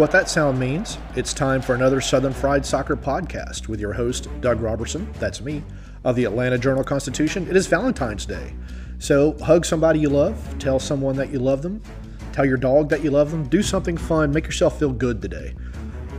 What 0.00 0.12
that 0.12 0.30
sound 0.30 0.58
means? 0.58 0.96
It's 1.14 1.34
time 1.34 1.60
for 1.60 1.74
another 1.74 2.00
Southern 2.00 2.32
Fried 2.32 2.64
Soccer 2.64 2.96
podcast 2.96 3.68
with 3.68 3.80
your 3.80 3.92
host, 3.92 4.28
Doug 4.40 4.62
Roberson, 4.62 5.06
that's 5.18 5.42
me, 5.42 5.62
of 6.04 6.16
the 6.16 6.24
Atlanta 6.24 6.56
Journal 6.56 6.82
Constitution. 6.82 7.46
It 7.50 7.54
is 7.54 7.66
Valentine's 7.66 8.24
Day. 8.24 8.54
So 8.98 9.36
hug 9.40 9.66
somebody 9.66 9.98
you 9.98 10.08
love, 10.08 10.42
tell 10.58 10.78
someone 10.78 11.16
that 11.16 11.28
you 11.28 11.38
love 11.38 11.60
them, 11.60 11.82
tell 12.32 12.46
your 12.46 12.56
dog 12.56 12.88
that 12.88 13.04
you 13.04 13.10
love 13.10 13.30
them, 13.30 13.46
do 13.46 13.62
something 13.62 13.98
fun, 13.98 14.32
make 14.32 14.46
yourself 14.46 14.78
feel 14.78 14.90
good 14.90 15.20
today. 15.20 15.54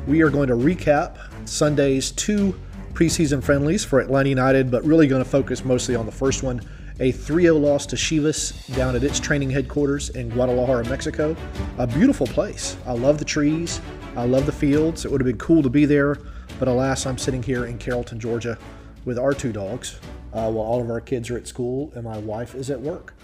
We 0.06 0.22
are 0.22 0.30
going 0.30 0.50
to 0.50 0.54
recap 0.54 1.18
Sunday's 1.50 2.12
two 2.12 2.54
preseason 2.94 3.44
friendlies 3.44 3.84
for 3.84 4.00
Atlanta 4.00 4.30
United, 4.30 4.70
but 4.70 4.84
really 4.84 5.08
going 5.08 5.24
to 5.24 5.30
focus 5.30 5.66
mostly 5.66 5.96
on 5.96 6.06
the 6.06 6.12
first 6.12 6.44
one 6.44 6.62
a 7.02 7.12
3 7.12 7.44
0 7.44 7.56
loss 7.56 7.88
to 7.88 7.96
Chivas 7.96 8.74
down 8.76 8.96
at 8.96 9.04
its 9.04 9.20
training 9.20 9.50
headquarters 9.50 10.10
in 10.12 10.30
Guadalajara, 10.30 10.88
Mexico. 10.88 11.36
A 11.80 11.88
beautiful 11.88 12.28
place. 12.28 12.78
I 12.86 12.94
love 12.94 13.18
the 13.18 13.26
trees, 13.26 13.82
I 14.16 14.26
love 14.26 14.46
the 14.46 14.52
fields. 14.52 15.04
It 15.04 15.12
would 15.12 15.20
have 15.20 15.26
been 15.26 15.40
cool 15.40 15.64
to 15.64 15.70
be 15.70 15.86
there, 15.86 16.20
but 16.60 16.68
alas, 16.68 17.08
I'm 17.08 17.18
sitting 17.18 17.42
here 17.42 17.66
in 17.66 17.80
Carrollton, 17.80 18.20
Georgia 18.20 18.58
with 19.04 19.18
our 19.18 19.34
two 19.34 19.52
dogs 19.52 20.00
uh, 20.32 20.50
while 20.52 20.66
all 20.66 20.80
of 20.80 20.92
our 20.92 21.02
kids 21.02 21.32
are 21.32 21.38
at 21.38 21.48
school 21.48 21.92
and 21.96 22.04
my 22.04 22.20
wife 22.20 22.54
is 22.54 22.70
at 22.70 22.80
work. 22.80 23.16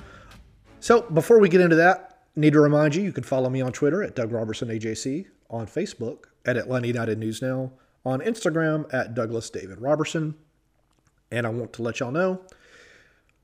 So 0.80 1.02
before 1.02 1.40
we 1.40 1.48
get 1.48 1.62
into 1.62 1.76
that, 1.76 2.22
need 2.36 2.54
to 2.54 2.60
remind 2.60 2.96
you 2.96 3.04
you 3.04 3.12
can 3.12 3.24
follow 3.24 3.50
me 3.50 3.62
on 3.62 3.72
Twitter 3.72 4.02
at 4.02 4.16
Doug 4.16 4.32
Roberson 4.32 4.70
AJC, 4.70 5.28
on 5.52 5.68
Facebook 5.68 6.26
at 6.46 6.58
Atlanta 6.58 6.88
United 6.88 7.20
News 7.20 7.44
Now, 7.44 7.74
on 8.04 8.22
Instagram 8.22 8.92
at 8.92 9.14
Douglas 9.14 9.52
David 9.52 9.80
Roberson. 9.80 10.34
And 11.30 11.46
I 11.46 11.50
want 11.50 11.74
to 11.74 11.84
let 11.84 12.00
y'all 12.00 12.12
know 12.12 12.42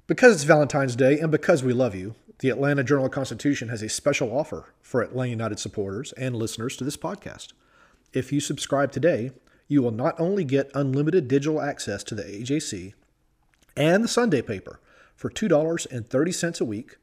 because 0.08 0.34
it's 0.34 0.44
Valentine's 0.44 0.96
Day 0.96 1.20
and 1.20 1.32
because 1.32 1.64
we 1.64 1.74
love 1.74 1.96
you, 1.96 2.16
the 2.40 2.50
Atlanta 2.50 2.84
Journal 2.84 3.10
Constitution 3.10 3.70
has 3.70 3.82
a 3.82 3.90
special 3.90 4.38
offer 4.38 4.74
for 4.82 5.02
Atlanta 5.02 5.30
United 5.30 5.60
supporters 5.60 6.12
and 6.14 6.36
listeners 6.36 6.76
to 6.76 6.84
this 6.84 6.98
podcast. 6.98 7.54
If 8.12 8.32
you 8.32 8.40
subscribe 8.40 8.92
today, 8.92 9.32
you 9.68 9.82
will 9.82 9.92
not 9.92 10.20
only 10.20 10.44
get 10.44 10.72
unlimited 10.76 11.28
digital 11.28 11.62
access 11.62 12.04
to 12.04 12.16
the 12.16 12.24
AJC 12.24 12.94
and 13.78 14.04
the 14.04 14.10
Sunday 14.10 14.42
paper 14.42 14.80
for 15.16 15.30
$2.30 15.30 16.62
a 16.62 16.66
week, 16.66 16.98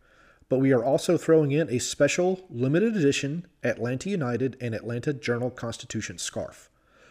but 0.50 0.58
we 0.58 0.72
are 0.72 0.84
also 0.84 1.16
throwing 1.16 1.52
in 1.52 1.70
a 1.70 1.78
special 1.78 2.44
limited 2.50 2.96
edition 2.96 3.46
Atlanta 3.64 4.10
United 4.10 4.56
and 4.60 4.74
Atlanta 4.74 5.14
Journal 5.14 5.50
Constitution 5.50 6.18
scarf. 6.18 6.68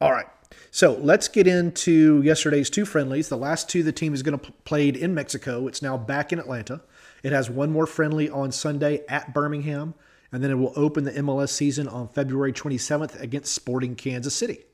All 0.00 0.10
right, 0.10 0.26
so 0.72 0.94
let's 0.94 1.28
get 1.28 1.46
into 1.46 2.20
yesterday's 2.22 2.68
two 2.68 2.84
friendlies. 2.84 3.28
The 3.28 3.36
last 3.36 3.70
two 3.70 3.84
the 3.84 3.92
team 3.92 4.12
is 4.12 4.24
going 4.24 4.36
to 4.38 4.52
played 4.64 4.96
in 4.96 5.14
Mexico. 5.14 5.68
It's 5.68 5.80
now 5.80 5.96
back 5.96 6.32
in 6.32 6.40
Atlanta. 6.40 6.80
It 7.22 7.30
has 7.30 7.48
one 7.48 7.70
more 7.70 7.86
friendly 7.86 8.28
on 8.28 8.50
Sunday 8.50 9.04
at 9.08 9.32
Birmingham, 9.32 9.94
and 10.32 10.42
then 10.42 10.50
it 10.50 10.56
will 10.56 10.72
open 10.74 11.04
the 11.04 11.12
MLS 11.12 11.50
season 11.50 11.86
on 11.86 12.08
February 12.08 12.52
27th 12.52 13.20
against 13.20 13.54
Sporting 13.54 13.94
Kansas 13.94 14.34
City. 14.34 14.64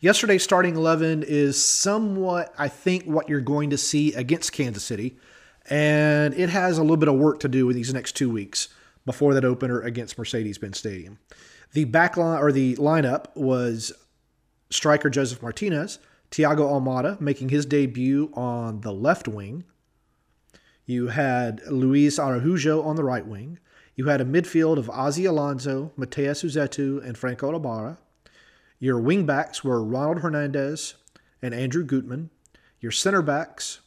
Yesterday's 0.00 0.44
starting 0.44 0.76
11 0.76 1.22
is 1.22 1.62
somewhat, 1.62 2.54
I 2.58 2.68
think, 2.68 3.04
what 3.04 3.28
you're 3.28 3.40
going 3.40 3.70
to 3.70 3.78
see 3.78 4.12
against 4.14 4.52
Kansas 4.52 4.84
City. 4.84 5.16
And 5.68 6.34
it 6.34 6.50
has 6.50 6.78
a 6.78 6.82
little 6.82 6.96
bit 6.96 7.08
of 7.08 7.16
work 7.16 7.40
to 7.40 7.48
do 7.48 7.66
with 7.66 7.76
these 7.76 7.92
next 7.92 8.12
two 8.12 8.30
weeks 8.30 8.68
before 9.06 9.32
that 9.34 9.44
opener 9.44 9.80
against 9.80 10.18
Mercedes 10.18 10.58
Benz 10.58 10.78
Stadium. 10.78 11.18
The 11.72 11.86
backline 11.86 12.40
or 12.40 12.52
the 12.52 12.76
lineup 12.76 13.34
was 13.34 13.92
striker 14.70 15.08
Josef 15.08 15.42
Martinez, 15.42 15.98
Thiago 16.30 16.68
Almada 16.70 17.20
making 17.20 17.48
his 17.48 17.64
debut 17.66 18.30
on 18.34 18.82
the 18.82 18.92
left 18.92 19.28
wing. 19.28 19.64
You 20.84 21.08
had 21.08 21.62
Luis 21.68 22.18
Araujo 22.18 22.82
on 22.82 22.96
the 22.96 23.04
right 23.04 23.26
wing. 23.26 23.58
You 23.94 24.06
had 24.06 24.20
a 24.20 24.24
midfield 24.24 24.76
of 24.76 24.90
Ozzie 24.90 25.24
Alonso, 25.24 25.92
Matheus 25.96 26.44
Rossetto, 26.44 27.02
and 27.02 27.16
Franco 27.16 27.54
Ibarra. 27.54 27.98
Your 28.78 29.00
wingbacks 29.00 29.64
were 29.64 29.82
Ronald 29.82 30.20
Hernandez 30.20 30.94
and 31.40 31.54
Andrew 31.54 31.84
Gutman. 31.84 32.30
Your 32.80 32.92
center 32.92 33.22
backs 33.22 33.80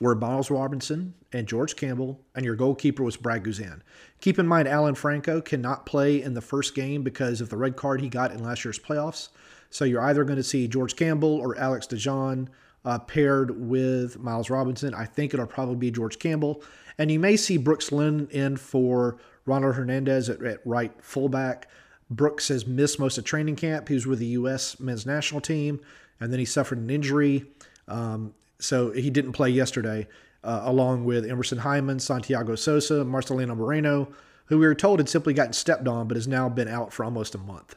were 0.00 0.14
Miles 0.14 0.50
Robinson 0.50 1.14
and 1.32 1.46
George 1.46 1.76
Campbell, 1.76 2.20
and 2.34 2.44
your 2.44 2.56
goalkeeper 2.56 3.02
was 3.02 3.16
Brad 3.16 3.44
Guzan. 3.44 3.80
Keep 4.20 4.38
in 4.38 4.46
mind, 4.46 4.66
Alan 4.66 4.94
Franco 4.94 5.40
cannot 5.40 5.86
play 5.86 6.22
in 6.22 6.34
the 6.34 6.40
first 6.40 6.74
game 6.74 7.02
because 7.02 7.40
of 7.40 7.48
the 7.48 7.56
red 7.56 7.76
card 7.76 8.00
he 8.00 8.08
got 8.08 8.32
in 8.32 8.42
last 8.42 8.64
year's 8.64 8.78
playoffs. 8.78 9.28
So 9.70 9.84
you're 9.84 10.02
either 10.02 10.24
going 10.24 10.36
to 10.36 10.42
see 10.42 10.66
George 10.66 10.96
Campbell 10.96 11.36
or 11.36 11.56
Alex 11.56 11.86
De 11.86 11.96
John 11.96 12.48
uh, 12.84 12.98
paired 12.98 13.68
with 13.68 14.18
Miles 14.18 14.50
Robinson. 14.50 14.94
I 14.94 15.04
think 15.04 15.32
it'll 15.32 15.46
probably 15.46 15.76
be 15.76 15.90
George 15.90 16.18
Campbell. 16.18 16.62
And 16.98 17.10
you 17.10 17.20
may 17.20 17.36
see 17.36 17.56
Brooks 17.56 17.92
Lennon 17.92 18.28
in 18.30 18.56
for 18.56 19.18
Ronald 19.46 19.74
Hernandez 19.74 20.28
at, 20.28 20.42
at 20.42 20.60
right 20.66 20.92
fullback. 21.02 21.68
Brooks 22.10 22.48
has 22.48 22.66
missed 22.66 22.98
most 22.98 23.18
of 23.18 23.24
training 23.24 23.56
camp. 23.56 23.88
He 23.88 23.94
was 23.94 24.06
with 24.06 24.18
the 24.18 24.26
U.S. 24.26 24.80
men's 24.80 25.06
national 25.06 25.40
team, 25.40 25.80
and 26.18 26.32
then 26.32 26.40
he 26.40 26.44
suffered 26.44 26.78
an 26.78 26.90
injury. 26.90 27.46
Um, 27.86 28.34
so 28.58 28.90
he 28.90 29.10
didn't 29.10 29.32
play 29.32 29.48
yesterday, 29.48 30.08
uh, 30.42 30.62
along 30.64 31.04
with 31.04 31.24
Emerson 31.24 31.58
Hyndman, 31.58 32.00
Santiago 32.00 32.56
Sosa, 32.56 33.04
Marcelino 33.04 33.56
Moreno, 33.56 34.12
who 34.46 34.58
we 34.58 34.66
were 34.66 34.74
told 34.74 34.98
had 34.98 35.08
simply 35.08 35.32
gotten 35.32 35.52
stepped 35.52 35.86
on, 35.86 36.08
but 36.08 36.16
has 36.16 36.26
now 36.26 36.48
been 36.48 36.68
out 36.68 36.92
for 36.92 37.04
almost 37.04 37.36
a 37.36 37.38
month. 37.38 37.76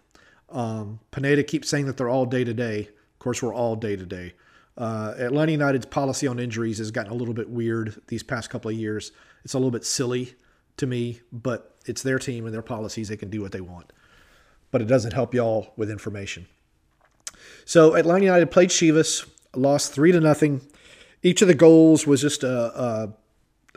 Um, 0.49 0.99
Pineda 1.11 1.43
keeps 1.43 1.69
saying 1.69 1.85
that 1.85 1.97
they're 1.97 2.09
all 2.09 2.25
day 2.25 2.43
to 2.43 2.53
day. 2.53 2.87
Of 2.87 3.19
course, 3.19 3.41
we're 3.43 3.53
all 3.53 3.75
day 3.75 3.95
to 3.95 4.05
day. 4.05 4.33
Atlanta 4.75 5.51
United's 5.51 5.85
policy 5.85 6.25
on 6.25 6.39
injuries 6.39 6.79
has 6.79 6.89
gotten 6.89 7.11
a 7.11 7.15
little 7.15 7.35
bit 7.35 7.47
weird 7.47 8.01
these 8.07 8.23
past 8.23 8.49
couple 8.49 8.71
of 8.71 8.77
years. 8.77 9.11
It's 9.45 9.53
a 9.53 9.57
little 9.57 9.71
bit 9.71 9.85
silly 9.85 10.33
to 10.77 10.87
me, 10.87 11.21
but 11.31 11.75
it's 11.85 12.01
their 12.01 12.17
team 12.17 12.45
and 12.45 12.53
their 12.53 12.63
policies. 12.63 13.09
They 13.09 13.17
can 13.17 13.29
do 13.29 13.41
what 13.41 13.51
they 13.51 13.61
want 13.61 13.93
but 14.73 14.81
it 14.81 14.87
doesn't 14.87 15.13
help 15.13 15.35
y'all 15.35 15.71
with 15.77 15.91
information. 15.91 16.47
So 17.63 17.93
Atlanta 17.93 18.25
United 18.25 18.49
played 18.49 18.69
Chivas, 18.69 19.29
lost 19.55 19.93
three 19.93 20.11
to 20.11 20.19
nothing. 20.19 20.61
Each 21.21 21.43
of 21.43 21.47
the 21.47 21.53
goals 21.53 22.07
was 22.07 22.21
just 22.21 22.43
a, 22.43 22.81
a, 22.81 23.13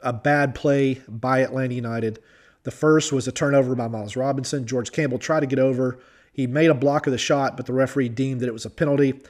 a 0.02 0.12
bad 0.14 0.54
play 0.54 1.02
by 1.06 1.40
Atlanta 1.40 1.74
United. 1.74 2.18
The 2.62 2.70
first 2.70 3.12
was 3.12 3.28
a 3.28 3.32
turnover 3.32 3.74
by 3.74 3.88
Miles 3.88 4.16
Robinson. 4.16 4.66
George 4.66 4.90
Campbell 4.90 5.18
tried 5.18 5.40
to 5.40 5.46
get 5.46 5.58
over. 5.58 5.98
He 6.32 6.46
made 6.46 6.70
a 6.70 6.74
block 6.74 7.06
of 7.06 7.12
the 7.12 7.18
shot, 7.18 7.58
but 7.58 7.66
the 7.66 7.74
referee 7.74 8.08
deemed 8.08 8.40
that 8.40 8.48
it 8.48 8.54
was 8.54 8.64
a 8.64 8.70
penalty. 8.70 9.20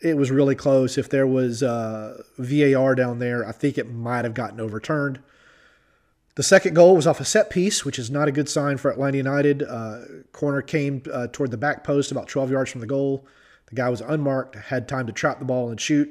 It 0.00 0.16
was 0.16 0.30
really 0.30 0.54
close. 0.54 0.96
If 0.96 1.10
there 1.10 1.26
was 1.26 1.64
uh, 1.64 2.22
VAR 2.38 2.94
down 2.94 3.18
there, 3.18 3.46
I 3.46 3.50
think 3.50 3.76
it 3.76 3.92
might 3.92 4.24
have 4.24 4.34
gotten 4.34 4.60
overturned. 4.60 5.18
The 6.38 6.44
second 6.44 6.74
goal 6.74 6.94
was 6.94 7.08
off 7.08 7.18
a 7.18 7.24
set 7.24 7.50
piece, 7.50 7.84
which 7.84 7.98
is 7.98 8.12
not 8.12 8.28
a 8.28 8.30
good 8.30 8.48
sign 8.48 8.76
for 8.76 8.92
Atlanta 8.92 9.16
United. 9.16 9.64
Uh, 9.64 10.02
corner 10.30 10.62
came 10.62 11.02
uh, 11.12 11.26
toward 11.32 11.50
the 11.50 11.56
back 11.56 11.82
post 11.82 12.12
about 12.12 12.28
12 12.28 12.52
yards 12.52 12.70
from 12.70 12.80
the 12.80 12.86
goal. 12.86 13.26
The 13.70 13.74
guy 13.74 13.88
was 13.88 14.00
unmarked, 14.00 14.54
had 14.54 14.86
time 14.86 15.08
to 15.08 15.12
trap 15.12 15.40
the 15.40 15.44
ball 15.44 15.68
and 15.68 15.80
shoot. 15.80 16.08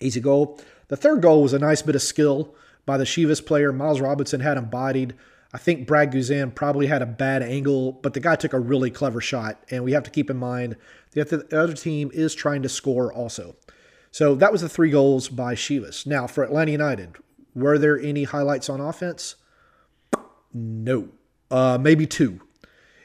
Easy 0.00 0.18
goal. 0.18 0.58
The 0.88 0.96
third 0.96 1.20
goal 1.20 1.42
was 1.42 1.52
a 1.52 1.58
nice 1.58 1.82
bit 1.82 1.94
of 1.94 2.00
skill 2.00 2.54
by 2.86 2.96
the 2.96 3.04
Chivas 3.04 3.44
player. 3.44 3.70
Miles 3.70 4.00
Robinson 4.00 4.40
had 4.40 4.56
him 4.56 4.70
bodied. 4.70 5.12
I 5.52 5.58
think 5.58 5.86
Brad 5.86 6.10
Guzan 6.10 6.54
probably 6.54 6.86
had 6.86 7.02
a 7.02 7.06
bad 7.06 7.42
angle, 7.42 7.92
but 7.92 8.14
the 8.14 8.20
guy 8.20 8.36
took 8.36 8.54
a 8.54 8.58
really 8.58 8.90
clever 8.90 9.20
shot. 9.20 9.62
And 9.70 9.84
we 9.84 9.92
have 9.92 10.04
to 10.04 10.10
keep 10.10 10.30
in 10.30 10.38
mind 10.38 10.76
that 11.12 11.28
the 11.28 11.46
other 11.60 11.74
team 11.74 12.10
is 12.14 12.34
trying 12.34 12.62
to 12.62 12.70
score 12.70 13.12
also. 13.12 13.56
So 14.10 14.34
that 14.36 14.52
was 14.52 14.62
the 14.62 14.70
three 14.70 14.90
goals 14.90 15.28
by 15.28 15.54
Chivas. 15.54 16.06
Now, 16.06 16.26
for 16.26 16.44
Atlanta 16.44 16.72
United, 16.72 17.16
were 17.54 17.78
there 17.78 17.98
any 17.98 18.24
highlights 18.24 18.68
on 18.68 18.80
offense? 18.80 19.36
No. 20.52 21.08
Uh, 21.50 21.78
maybe 21.80 22.06
two. 22.06 22.40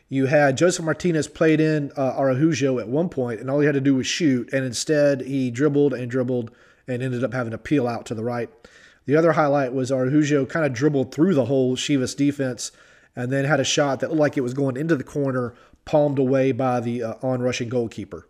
You 0.07 0.25
had 0.25 0.57
Josef 0.57 0.83
Martinez 0.83 1.27
played 1.27 1.59
in 1.61 1.91
uh, 1.95 2.15
Araujo 2.17 2.79
at 2.79 2.87
one 2.87 3.09
point, 3.09 3.39
and 3.39 3.49
all 3.49 3.59
he 3.59 3.67
had 3.67 3.75
to 3.75 3.81
do 3.81 3.95
was 3.95 4.07
shoot, 4.07 4.51
and 4.51 4.65
instead 4.65 5.21
he 5.21 5.51
dribbled 5.51 5.93
and 5.93 6.09
dribbled 6.09 6.49
and 6.87 7.03
ended 7.03 7.23
up 7.23 7.33
having 7.33 7.51
to 7.51 7.59
peel 7.59 7.87
out 7.87 8.07
to 8.07 8.15
the 8.15 8.23
right. 8.23 8.49
The 9.05 9.15
other 9.15 9.33
highlight 9.33 9.73
was 9.73 9.91
Araujo 9.91 10.47
kind 10.47 10.65
of 10.65 10.73
dribbled 10.73 11.13
through 11.13 11.35
the 11.35 11.45
whole 11.45 11.75
Chivas 11.75 12.15
defense 12.15 12.71
and 13.15 13.31
then 13.31 13.45
had 13.45 13.59
a 13.59 13.63
shot 13.63 13.99
that 13.99 14.09
looked 14.09 14.19
like 14.19 14.37
it 14.37 14.41
was 14.41 14.53
going 14.53 14.77
into 14.77 14.95
the 14.95 15.03
corner, 15.03 15.53
palmed 15.85 16.17
away 16.17 16.51
by 16.51 16.79
the 16.79 17.03
uh, 17.03 17.13
on-rushing 17.21 17.69
goalkeeper. 17.69 18.27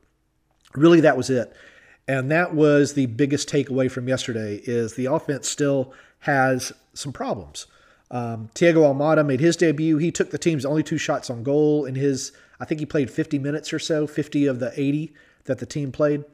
Really, 0.75 1.01
that 1.01 1.18
was 1.18 1.30
it. 1.30 1.54
And 2.07 2.31
that 2.31 2.56
was 2.56 2.94
the 2.94 3.06
biggest 3.06 3.50
takeaway 3.50 3.89
from 3.89 4.07
yesterday 4.07 4.62
is 4.63 4.95
the 4.95 5.06
offense 5.06 5.48
still 5.48 5.94
has 6.19 6.71
some 6.94 7.12
problems. 7.12 7.68
Um, 8.12 8.50
Thiago 8.56 8.77
Almada 8.77 9.25
made 9.25 9.39
his 9.39 9.56
debut. 9.56 9.98
He 9.98 10.12
took 10.12 10.31
the 10.31 10.38
team's 10.38 10.66
only 10.66 10.83
two 10.83 10.98
shots 10.98 11.30
on 11.30 11.44
goal 11.44 11.86
in 11.86 11.95
his, 11.95 12.31
I 12.60 12.66
think 12.66 12.80
he 12.80 12.86
played 12.86 13.12
50 13.12 13.39
minutes 13.39 13.71
or 13.71 13.80
so, 13.80 14.07
50 14.07 14.48
of 14.48 14.60
the 14.60 14.71
80 14.75 15.13
that 15.45 15.60
the 15.60 15.66
team 15.66 15.92
played 15.92 16.25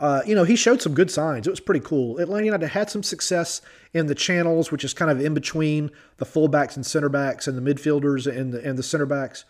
uh, 0.00 0.22
you 0.24 0.34
know, 0.34 0.44
he 0.44 0.54
showed 0.54 0.80
some 0.80 0.94
good 0.94 1.10
signs. 1.10 1.46
It 1.46 1.50
was 1.50 1.60
pretty 1.60 1.80
cool. 1.80 2.18
Atlanta 2.18 2.44
United 2.44 2.68
had 2.68 2.88
some 2.88 3.02
success 3.02 3.60
in 3.92 4.06
the 4.06 4.14
channels, 4.14 4.70
which 4.70 4.84
is 4.84 4.94
kind 4.94 5.10
of 5.10 5.20
in 5.20 5.34
between 5.34 5.90
the 6.18 6.24
fullbacks 6.24 6.76
and 6.76 6.86
center 6.86 7.08
backs 7.08 7.48
and 7.48 7.58
the 7.58 7.74
midfielders 7.74 8.26
and 8.30 8.52
the, 8.52 8.64
and 8.64 8.78
the 8.78 8.82
center 8.82 9.06
backs. 9.06 9.44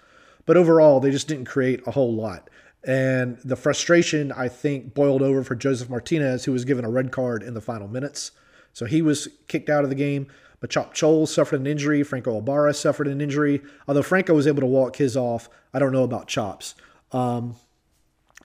But 0.47 0.57
overall, 0.57 1.01
they 1.01 1.11
just 1.11 1.29
didn't 1.29 1.45
create 1.45 1.87
a 1.87 1.91
whole 1.91 2.15
lot. 2.15 2.49
And 2.83 3.39
the 3.45 3.57
frustration, 3.57 4.33
I 4.33 4.49
think, 4.49 4.95
boiled 4.95 5.21
over 5.21 5.45
for 5.45 5.55
Josef 5.55 5.91
Martinez, 5.91 6.47
who 6.47 6.53
was 6.53 6.65
given 6.65 6.85
a 6.85 6.91
red 6.91 7.13
card 7.13 7.43
in 7.43 7.53
the 7.53 7.61
final 7.61 7.89
minutes. 7.89 8.31
So 8.73 8.87
he 8.87 9.03
was 9.03 9.29
kicked 9.49 9.69
out 9.69 9.85
of 9.85 9.91
the 9.91 9.97
game. 9.97 10.29
Machop 10.63 10.93
Chol 10.93 11.27
suffered 11.29 11.61
an 11.61 11.67
injury. 11.67 12.03
Franco 12.03 12.39
Ibarra 12.39 12.75
suffered 12.75 13.07
an 13.07 13.21
injury. 13.21 13.63
Although 13.87 14.03
Franco 14.03 14.35
was 14.35 14.47
able 14.47 14.61
to 14.61 14.67
walk 14.67 14.97
his 14.97 15.17
off, 15.17 15.49
I 15.73 15.79
don't 15.79 15.93
know 15.93 16.05
about 16.05 16.29
Chops. 16.29 16.75
Um, 17.13 17.57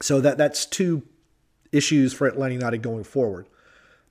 so 0.01 0.21
that 0.21 0.37
that's 0.37 0.65
two 0.65 1.03
issues 1.71 2.13
for 2.13 2.27
Atlanta 2.27 2.53
United 2.53 2.81
going 2.81 3.03
forward. 3.03 3.47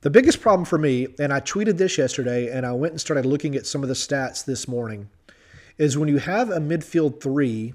The 0.02 0.10
biggest 0.10 0.40
problem 0.40 0.64
for 0.64 0.78
me, 0.78 1.08
and 1.20 1.32
I 1.32 1.38
tweeted 1.40 1.78
this 1.78 1.96
yesterday, 1.96 2.50
and 2.50 2.66
I 2.66 2.72
went 2.72 2.92
and 2.92 3.00
started 3.00 3.24
looking 3.24 3.54
at 3.54 3.66
some 3.66 3.84
of 3.84 3.88
the 3.88 3.94
stats 3.94 4.44
this 4.44 4.66
morning, 4.66 5.08
is 5.78 5.96
when 5.96 6.08
you 6.08 6.18
have 6.18 6.50
a 6.50 6.58
midfield 6.58 7.20
three 7.20 7.74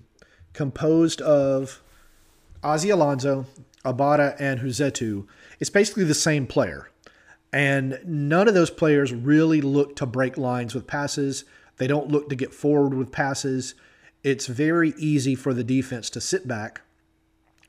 composed 0.51 1.22
of 1.22 1.81
Ozzie 2.63 2.90
Alonso, 2.90 3.45
Ibarra, 3.86 4.36
and 4.40 4.60
Rossetto, 4.60 5.25
it's 5.62 5.69
basically 5.69 6.04
the 6.04 6.13
same 6.13 6.48
player. 6.48 6.90
And 7.54 8.00
none 8.06 8.48
of 8.48 8.54
those 8.54 8.70
players 8.70 9.14
really 9.14 9.62
look 9.62 9.96
to 9.98 10.06
break 10.06 10.38
lines 10.38 10.76
with 10.76 10.88
passes. 10.88 11.46
They 11.78 11.88
don't 11.88 12.10
look 12.10 12.30
to 12.30 12.36
get 12.36 12.54
forward 12.54 12.94
with 12.94 13.12
passes. 13.12 13.76
It's 14.24 14.48
very 14.48 14.94
easy 14.98 15.36
for 15.36 15.54
the 15.54 15.64
defense 15.64 16.10
to 16.12 16.22
sit 16.22 16.48
back 16.48 16.82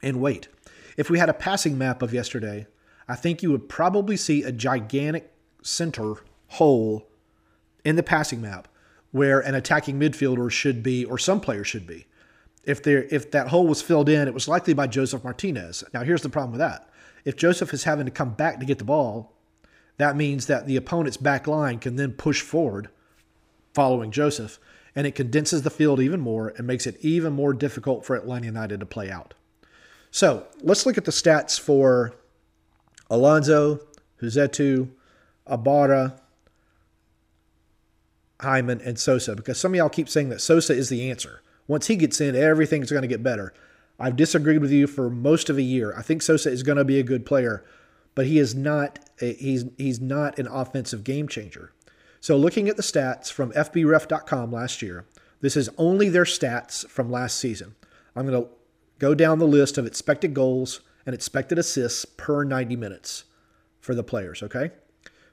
and 0.02 0.20
wait. 0.20 0.48
If 0.96 1.10
we 1.10 1.18
had 1.18 1.28
a 1.28 1.34
passing 1.34 1.78
map 1.78 2.02
of 2.02 2.12
yesterday, 2.12 2.66
I 3.06 3.14
think 3.14 3.42
you 3.42 3.50
would 3.52 3.68
probably 3.68 4.16
see 4.16 4.42
a 4.42 4.52
gigantic 4.52 5.32
center 5.62 6.14
hole 6.48 7.08
in 7.84 7.96
the 7.96 8.02
passing 8.02 8.40
map 8.40 8.68
where 9.10 9.40
an 9.40 9.54
attacking 9.54 9.98
midfielder 9.98 10.50
should 10.50 10.82
be 10.82 11.04
or 11.04 11.18
some 11.18 11.40
player 11.40 11.64
should 11.64 11.86
be. 11.86 12.06
If 12.64 12.82
there 12.82 13.04
if 13.04 13.30
that 13.30 13.48
hole 13.48 13.66
was 13.66 13.80
filled 13.80 14.08
in, 14.08 14.28
it 14.28 14.34
was 14.34 14.48
likely 14.48 14.74
by 14.74 14.88
Josef 14.88 15.24
Martinez. 15.24 15.84
Now 15.94 16.02
here's 16.02 16.22
the 16.22 16.28
problem 16.28 16.52
with 16.52 16.60
that. 16.60 16.90
If 17.24 17.36
Josef 17.36 17.72
is 17.72 17.84
having 17.84 18.04
to 18.04 18.10
come 18.10 18.34
back 18.34 18.60
to 18.60 18.66
get 18.66 18.78
the 18.78 18.84
ball, 18.84 19.37
that 19.98 20.16
means 20.16 20.46
that 20.46 20.66
the 20.66 20.76
opponent's 20.76 21.16
back 21.16 21.46
line 21.46 21.78
can 21.78 21.96
then 21.96 22.12
push 22.12 22.40
forward 22.40 22.88
following 23.74 24.10
Josef, 24.10 24.58
and 24.94 25.06
it 25.06 25.14
condenses 25.14 25.62
the 25.62 25.70
field 25.70 26.00
even 26.00 26.20
more 26.20 26.54
and 26.56 26.66
makes 26.66 26.86
it 26.86 26.96
even 27.00 27.32
more 27.32 27.52
difficult 27.52 28.04
for 28.04 28.16
Atlanta 28.16 28.46
United 28.46 28.80
to 28.80 28.86
play 28.86 29.10
out. 29.10 29.34
So 30.10 30.46
let's 30.62 30.86
look 30.86 30.98
at 30.98 31.04
the 31.04 31.12
stats 31.12 31.60
for 31.60 32.14
Alonso, 33.10 33.80
Rossetto, 34.20 34.88
Ibarra, 35.50 36.20
Hyndman, 38.40 38.84
and 38.84 38.98
Sosa 38.98 39.34
because 39.34 39.58
some 39.58 39.72
of 39.72 39.76
y'all 39.76 39.88
keep 39.88 40.08
saying 40.08 40.28
that 40.30 40.40
Sosa 40.40 40.74
is 40.74 40.88
the 40.88 41.10
answer. 41.10 41.42
Once 41.66 41.88
he 41.88 41.96
gets 41.96 42.20
in, 42.20 42.34
everything's 42.34 42.90
going 42.90 43.02
to 43.02 43.08
get 43.08 43.22
better. 43.22 43.52
I've 43.98 44.16
disagreed 44.16 44.60
with 44.60 44.70
you 44.70 44.86
for 44.86 45.10
most 45.10 45.50
of 45.50 45.58
a 45.58 45.62
year. 45.62 45.92
I 45.96 46.02
think 46.02 46.22
Sosa 46.22 46.50
is 46.50 46.62
going 46.62 46.78
to 46.78 46.84
be 46.84 46.98
a 47.00 47.04
good 47.04 47.26
player, 47.26 47.64
but 48.18 48.26
he 48.26 48.40
is 48.40 48.52
not 48.52 48.98
a, 49.20 49.34
he's 49.34 49.64
he's 49.76 50.00
not 50.00 50.40
an 50.40 50.48
offensive 50.48 51.04
game 51.04 51.28
changer. 51.28 51.70
So 52.18 52.36
looking 52.36 52.68
at 52.68 52.76
the 52.76 52.82
stats 52.82 53.30
from 53.30 53.52
FBref.com 53.52 54.50
last 54.50 54.82
year, 54.82 55.04
this 55.40 55.56
is 55.56 55.70
only 55.78 56.08
their 56.08 56.24
stats 56.24 56.84
from 56.88 57.12
last 57.12 57.38
season. 57.38 57.76
I'm 58.16 58.26
going 58.26 58.42
to 58.42 58.48
go 58.98 59.14
down 59.14 59.38
the 59.38 59.46
list 59.46 59.78
of 59.78 59.86
expected 59.86 60.34
goals 60.34 60.80
and 61.06 61.14
expected 61.14 61.60
assists 61.60 62.04
per 62.06 62.42
90 62.42 62.74
minutes 62.74 63.22
for 63.80 63.94
the 63.94 64.02
players, 64.02 64.42
okay? 64.42 64.72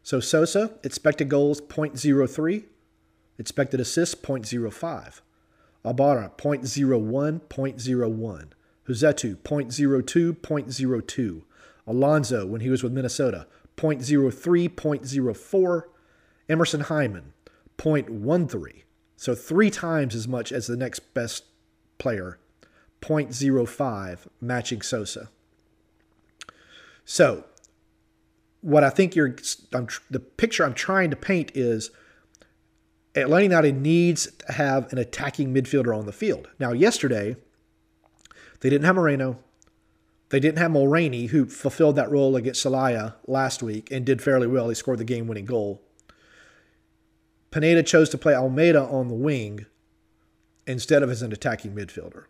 So 0.04 0.20
Sosa, 0.20 0.76
expected 0.84 1.28
goals 1.28 1.62
0.03, 1.62 2.66
expected 3.40 3.80
assists 3.80 4.14
0.05. 4.14 5.22
Ibarra 5.84 6.34
0.01, 6.38 7.42
0.01. 7.50 8.46
Rossetto 8.88 9.36
0.02, 9.38 10.34
0.02. 10.34 11.42
Alonso, 11.88 12.46
when 12.46 12.62
he 12.62 12.70
was 12.70 12.84
with 12.84 12.94
Minnesota, 12.94 13.48
0.03, 13.78 14.70
0.04. 14.70 15.82
Emerson 16.48 16.84
Hyndman, 16.84 17.34
0.13. 17.78 18.84
So 19.18 19.34
three 19.34 19.72
times 19.72 20.14
as 20.14 20.28
much 20.28 20.52
as 20.52 20.68
the 20.68 20.78
next 20.78 21.00
best 21.14 21.46
player 21.98 22.38
0.05, 23.02 24.20
matching 24.42 24.82
Sosa. 24.82 25.30
So, 27.04 27.46
what 28.62 28.84
I 28.84 28.90
think 28.90 29.16
you're, 29.16 29.36
I'm, 29.74 29.88
the 30.10 30.20
picture 30.20 30.66
I'm 30.66 30.74
trying 30.74 31.12
to 31.12 31.16
paint 31.16 31.52
is 31.54 31.92
Atlanta 33.14 33.44
United 33.44 33.80
needs 33.80 34.32
to 34.32 34.52
have 34.52 34.92
an 34.92 34.98
attacking 34.98 35.54
midfielder 35.54 35.96
on 35.96 36.08
the 36.08 36.12
field. 36.12 36.50
Now, 36.58 36.72
yesterday, 36.72 37.36
they 38.62 38.70
didn't 38.70 38.86
have 38.86 38.96
Moreno. 38.96 39.38
They 40.30 40.40
didn't 40.40 40.58
have 40.58 40.72
Mulraney, 40.72 41.30
who 41.30 41.46
fulfilled 41.46 41.96
that 41.98 42.10
role 42.10 42.36
against 42.36 42.66
Celaya 42.66 43.16
last 43.28 43.62
week 43.62 43.92
and 43.92 44.06
did 44.06 44.22
fairly 44.22 44.48
well. 44.48 44.70
He 44.70 44.76
scored 44.76 45.00
the 45.00 45.04
game 45.04 45.28
winning 45.28 45.46
goal. 45.46 45.82
Pineda 47.52 47.84
chose 47.84 48.10
to 48.10 48.18
play 48.18 48.34
Almada 48.34 48.92
on 48.92 49.08
the 49.08 49.14
wing 49.14 49.66
instead 50.68 51.04
of 51.04 51.10
as 51.10 51.22
an 51.22 51.32
attacking 51.32 51.76
midfielder. 51.76 52.26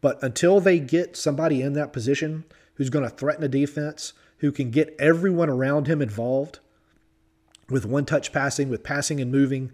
But 0.00 0.22
until 0.22 0.60
they 0.60 0.78
get 0.78 1.16
somebody 1.16 1.62
in 1.62 1.74
that 1.74 1.92
position 1.92 2.44
who's 2.74 2.90
going 2.90 3.04
to 3.04 3.14
threaten 3.14 3.44
a 3.44 3.48
defense, 3.48 4.12
who 4.38 4.52
can 4.52 4.70
get 4.70 4.94
everyone 4.98 5.48
around 5.48 5.86
him 5.86 6.02
involved 6.02 6.58
with 7.68 7.86
one 7.86 8.04
touch 8.04 8.32
passing, 8.32 8.68
with 8.68 8.82
passing 8.82 9.20
and 9.20 9.32
moving, 9.32 9.72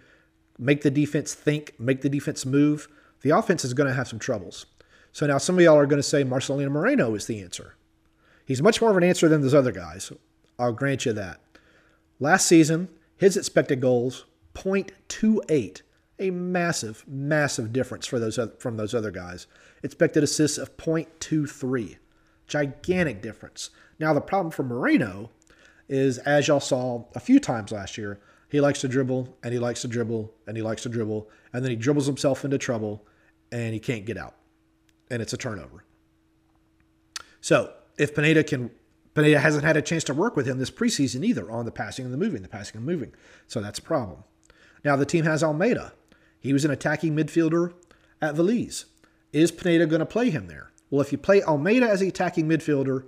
make 0.59 0.83
the 0.83 0.90
defense 0.90 1.35
think, 1.35 1.75
make 1.78 2.02
the 2.02 2.09
defense 2.09 2.47
move, 2.47 2.88
the 3.23 3.31
offense 3.31 3.64
is 3.64 3.75
going 3.75 3.88
to 3.88 3.95
have 3.95 4.09
some 4.09 4.19
troubles. 4.19 4.66
So 5.12 5.26
now 5.26 5.38
some 5.38 5.57
of 5.57 5.62
y'all 5.62 5.78
are 5.78 5.87
going 5.87 6.00
to 6.00 6.09
say 6.09 6.25
Marcelino 6.25 6.71
Moreno 6.71 7.14
is 7.14 7.26
the 7.26 7.40
answer. 7.42 7.76
He's 8.45 8.62
much 8.62 8.81
more 8.81 8.90
of 8.90 8.97
an 8.97 9.04
answer 9.04 9.28
than 9.28 9.42
those 9.42 9.54
other 9.54 9.73
guys. 9.73 10.12
I'll 10.59 10.73
grant 10.73 11.07
you 11.07 11.12
that. 11.12 11.40
Last 12.19 12.47
season, 12.47 12.88
his 13.16 13.37
expected 13.37 13.81
goals 13.81 14.25
0.28 14.54 15.83
a 16.19 16.31
massive, 16.31 17.04
massive 17.07 17.73
difference 17.73 18.07
for 18.07 18.19
those 18.19 18.38
from 18.59 18.76
those 18.76 18.95
other 18.95 19.11
guys. 19.11 19.47
Expected 19.83 20.23
assists 20.23 20.59
of 20.59 20.76
0.23, 20.76 21.97
gigantic 22.47 23.21
difference. 23.21 23.71
Now 23.99 24.14
the 24.14 24.21
problem 24.21 24.50
for 24.50 24.62
Moreno 24.62 25.31
is, 25.88 26.19
as 26.19 26.49
y'all 26.49 26.61
saw 26.61 27.04
a 27.14 27.21
few 27.21 27.40
times 27.40 27.73
last 27.73 27.99
year, 27.99 28.21
he 28.49 28.61
likes 28.61 28.81
to 28.83 28.88
dribble 28.88 29.37
and 29.42 29.52
he 29.52 29.59
likes 29.59 29.83
to 29.83 29.88
dribble 29.88 30.33
and 30.47 30.57
he 30.57 30.62
likes 30.62 30.83
to 30.83 30.88
dribble, 30.88 31.28
and 31.52 31.64
then 31.64 31.71
he 31.71 31.76
dribbles 31.76 32.07
himself 32.07 32.45
into 32.45 32.59
trouble 32.59 33.04
and 33.50 33.75
he 33.75 33.81
can't 33.81 34.04
get 34.04 34.16
out, 34.16 34.35
and 35.12 35.21
it's 35.21 35.35
a 35.35 35.37
turnover. 35.37 35.85
So 37.40 37.73
if 37.99 38.14
Pineda 38.14 38.42
can 38.42 38.71
Pineda 39.14 39.38
hasn't 39.38 39.64
had 39.64 39.76
a 39.76 39.83
chance 39.83 40.04
to 40.04 40.14
work 40.14 40.37
with 40.37 40.47
him 40.47 40.59
this 40.59 40.71
preseason 40.71 41.23
either 41.23 41.50
on 41.50 41.66
the 41.66 41.71
passing 41.71 42.07
and 42.07 42.14
the 42.14 42.19
moving, 42.19 42.40
the 42.40 42.49
passing 42.49 42.78
and 42.78 42.87
moving. 42.87 43.12
So 43.47 43.61
that's 43.61 43.78
a 43.78 43.83
problem. 43.83 44.25
Now 44.85 44.97
the 44.97 45.04
team 45.04 45.25
has 45.25 45.42
Almada, 45.42 45.92
he 46.40 46.52
was 46.52 46.64
an 46.64 46.71
attacking 46.71 47.14
midfielder 47.14 47.75
at 48.23 48.35
Vélez. 48.35 48.87
Is 49.33 49.52
Pineda 49.52 49.87
going 49.87 50.00
to 50.00 50.07
play 50.07 50.31
him 50.31 50.47
there? 50.47 50.73
Well, 50.90 51.02
if 51.02 51.12
you 51.12 51.19
play 51.19 51.42
Almada 51.42 51.88
as 51.88 52.00
the 52.00 52.09
attacking 52.09 52.49
midfielder, 52.49 53.04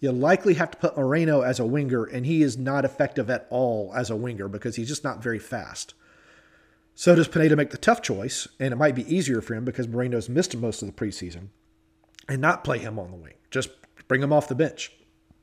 you 0.00 0.10
likely 0.10 0.54
have 0.54 0.70
to 0.72 0.78
put 0.78 0.96
Moreno 0.96 1.42
as 1.42 1.60
a 1.60 1.64
winger, 1.64 2.04
and 2.04 2.26
he 2.26 2.42
is 2.42 2.58
not 2.58 2.84
effective 2.84 3.30
at 3.30 3.46
all 3.50 3.92
as 3.94 4.10
a 4.10 4.16
winger 4.16 4.48
because 4.48 4.76
he's 4.76 4.88
just 4.88 5.04
not 5.04 5.22
very 5.22 5.38
fast. 5.38 5.94
So 7.02 7.16
does 7.16 7.26
Pineda 7.26 7.56
make 7.56 7.70
the 7.70 7.78
tough 7.78 8.00
choice, 8.00 8.46
and 8.60 8.72
it 8.72 8.76
might 8.76 8.94
be 8.94 9.12
easier 9.12 9.40
for 9.40 9.54
him 9.56 9.64
because 9.64 9.88
Moreno's 9.88 10.28
missed 10.28 10.56
most 10.56 10.82
of 10.82 10.86
the 10.86 10.94
preseason, 10.94 11.48
and 12.28 12.40
not 12.40 12.62
play 12.62 12.78
him 12.78 12.96
on 12.96 13.10
the 13.10 13.16
wing. 13.16 13.34
Just 13.50 13.70
bring 14.06 14.22
him 14.22 14.32
off 14.32 14.46
the 14.46 14.54
bench, 14.54 14.92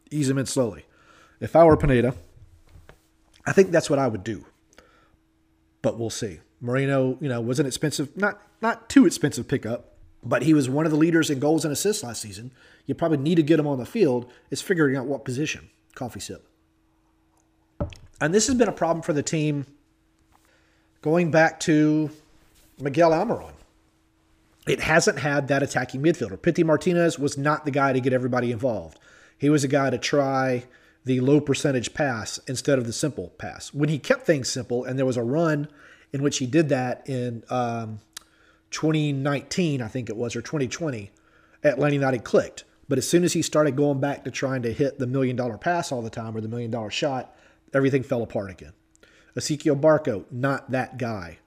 ease 0.10 0.30
him 0.30 0.38
in 0.38 0.46
slowly. 0.46 0.86
If 1.42 1.58
I 1.58 1.66
were 1.66 1.76
Pineda, 1.76 2.16
I 3.46 3.52
think 3.52 3.72
that's 3.72 3.90
what 3.90 4.00
I 4.00 4.08
would 4.08 4.24
do. 4.24 4.46
But 5.82 6.00
we'll 6.00 6.10
see. 6.10 6.40
Moreno, 6.62 7.18
you 7.20 7.28
know, 7.28 7.42
was 7.42 7.60
an 7.60 7.66
expensive, 7.66 8.16
not 8.16 8.42
not 8.62 8.88
too 8.88 9.06
expensive 9.06 9.50
pickup, 9.50 9.98
but 10.24 10.44
he 10.44 10.54
was 10.54 10.70
one 10.70 10.86
of 10.86 10.94
the 10.94 10.98
leaders 10.98 11.30
in 11.30 11.40
goals 11.40 11.66
and 11.66 11.74
assists 11.74 12.04
last 12.04 12.22
season. 12.22 12.54
You 12.86 12.96
probably 12.96 13.18
need 13.18 13.36
to 13.36 13.44
get 13.44 13.60
him 13.60 13.68
on 13.68 13.80
the 13.80 13.86
field. 13.86 14.32
Is 14.50 14.62
figuring 14.62 14.96
out 14.96 15.08
what 15.08 15.26
position. 15.26 15.70
Coffee 15.94 16.22
sip. 16.22 16.48
And 18.22 18.34
this 18.34 18.48
has 18.48 18.56
been 18.56 18.70
a 18.70 18.72
problem 18.72 19.04
for 19.04 19.12
the 19.12 19.22
team 19.22 19.66
going 21.02 21.32
back 21.32 21.60
to 21.62 22.10
Miguel 22.80 23.12
Almiron. 23.12 23.54
It 24.68 24.82
hasn't 24.82 25.20
had 25.20 25.48
that 25.48 25.64
attacking 25.64 26.02
midfielder. 26.02 26.42
Pity 26.42 26.64
Martinez 26.64 27.18
was 27.18 27.38
not 27.38 27.66
the 27.66 27.72
guy 27.72 27.94
to 27.94 28.00
get 28.00 28.14
everybody 28.14 28.52
involved. 28.52 29.00
He 29.38 29.50
was 29.50 29.64
a 29.64 29.68
guy 29.68 29.90
to 29.90 29.98
try 29.98 30.66
the 31.06 31.22
low 31.22 31.40
percentage 31.40 31.94
pass 31.94 32.40
instead 32.48 32.78
of 32.78 32.86
the 32.86 32.94
simple 32.94 33.30
pass. 33.38 33.74
When 33.74 33.90
he 33.90 33.98
kept 33.98 34.26
things 34.26 34.50
simple, 34.50 34.84
and 34.84 35.00
there 35.00 35.06
was 35.06 35.18
a 35.18 35.24
run 35.24 35.70
in 36.12 36.22
which 36.22 36.38
he 36.38 36.46
did 36.46 36.70
that 36.70 37.08
in 37.10 37.44
um, 37.50 38.00
2019, 38.72 39.82
I 39.82 39.88
think 39.88 40.10
it 40.10 40.18
was, 40.18 40.36
or 40.36 40.42
2020, 40.42 41.10
Atlanta 41.64 41.94
United 41.94 42.24
clicked. 42.24 42.64
But 42.88 42.98
as 42.98 43.08
soon 43.08 43.24
as 43.24 43.34
he 43.34 43.42
started 43.42 43.76
going 43.76 44.00
back 44.00 44.24
to 44.26 44.32
trying 44.32 44.64
to 44.64 44.74
hit 44.74 45.00
the 45.00 45.08
million 45.08 45.36
dollar 45.36 45.58
pass 45.58 45.92
all 45.92 46.02
the 46.02 46.10
time 46.10 46.36
or 46.36 46.42
the 46.42 46.48
million 46.48 46.72
dollar 46.72 46.92
shot, 46.92 47.36
everything 47.74 48.04
fell 48.04 48.24
apart 48.24 48.50
again. 48.50 48.74
Ezequiel 49.36 49.80
Barco, 49.80 50.26
not 50.32 50.72
that 50.72 50.98
guy. 50.98 51.40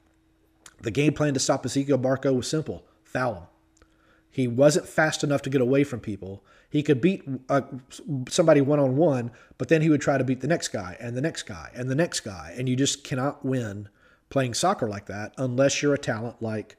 The 0.81 0.91
game 0.91 1.13
plan 1.13 1.35
to 1.35 1.41
stop 1.41 1.65
Ezequiel 1.65 2.01
Barco 2.01 2.35
was 2.35 2.49
simple 2.49 2.85
foul 3.05 3.35
him. 3.35 3.43
He 4.31 4.49
wasn't 4.49 4.89
fast 4.89 5.23
enough 5.23 5.43
to 5.43 5.51
get 5.51 5.61
away 5.61 5.85
from 5.85 6.01
people. 6.01 6.43
He 6.71 6.83
could 6.83 7.03
beat 7.03 7.23
uh, 7.51 7.61
somebody 8.31 8.63
one 8.63 8.81
on 8.81 8.97
one, 8.97 9.31
but 9.59 9.69
then 9.69 9.83
he 9.83 9.91
would 9.91 10.01
try 10.01 10.17
to 10.17 10.25
beat 10.25 10.41
the 10.41 10.49
next 10.49 10.69
guy 10.69 10.97
and 10.99 11.15
the 11.15 11.21
next 11.21 11.43
guy 11.43 11.71
and 11.75 11.91
the 11.91 11.95
next 11.95 12.21
guy. 12.21 12.55
And 12.57 12.67
you 12.67 12.75
just 12.75 13.05
cannot 13.05 13.45
win 13.45 13.91
playing 14.31 14.55
soccer 14.55 14.89
like 14.89 15.05
that 15.07 15.35
unless 15.37 15.83
you're 15.83 15.93
a 15.93 15.99
talent 15.99 16.41
like 16.41 16.77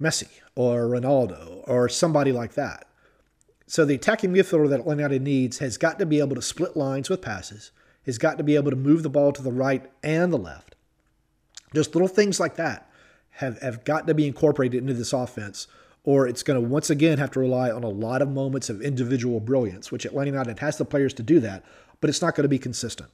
Messi 0.00 0.28
or 0.54 0.86
Ronaldo 0.86 1.64
or 1.66 1.88
somebody 1.88 2.30
like 2.30 2.54
that. 2.54 2.86
So 3.66 3.84
the 3.84 3.96
attacking 3.96 4.32
midfielder 4.32 4.68
that 4.70 4.80
Atlanta 4.80 5.18
needs 5.18 5.58
has 5.58 5.76
got 5.76 5.98
to 5.98 6.06
be 6.06 6.20
able 6.20 6.36
to 6.36 6.42
split 6.42 6.76
lines 6.76 7.10
with 7.10 7.22
passes, 7.22 7.72
has 8.06 8.18
got 8.18 8.38
to 8.38 8.44
be 8.44 8.56
able 8.56 8.70
to 8.70 8.76
move 8.76 9.02
the 9.02 9.10
ball 9.10 9.32
to 9.32 9.42
the 9.42 9.52
right 9.52 9.90
and 10.02 10.32
the 10.32 10.38
left. 10.38 10.74
Just 11.74 11.94
little 11.94 12.08
things 12.08 12.40
like 12.40 12.56
that 12.56 12.90
have, 13.32 13.60
have 13.62 13.84
got 13.84 14.06
to 14.06 14.14
be 14.14 14.26
incorporated 14.26 14.80
into 14.80 14.94
this 14.94 15.12
offense, 15.12 15.66
or 16.02 16.26
it's 16.26 16.42
going 16.42 16.60
to 16.60 16.68
once 16.68 16.90
again 16.90 17.18
have 17.18 17.30
to 17.32 17.40
rely 17.40 17.70
on 17.70 17.84
a 17.84 17.88
lot 17.88 18.22
of 18.22 18.28
moments 18.28 18.68
of 18.68 18.80
individual 18.82 19.40
brilliance, 19.40 19.92
which 19.92 20.04
Atlanta 20.04 20.30
United 20.30 20.58
has 20.60 20.78
the 20.78 20.84
players 20.84 21.14
to 21.14 21.22
do 21.22 21.40
that, 21.40 21.64
but 22.00 22.10
it's 22.10 22.22
not 22.22 22.34
going 22.34 22.44
to 22.44 22.48
be 22.48 22.58
consistent. 22.58 23.10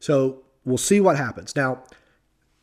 So 0.00 0.42
we'll 0.64 0.78
see 0.78 1.00
what 1.00 1.16
happens. 1.16 1.56
Now, 1.56 1.84